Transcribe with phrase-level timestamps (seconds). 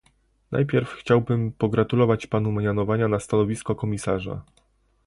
[0.51, 4.41] Najpierw chciałbym pogratulować panu mianowania na stanowisko komisarza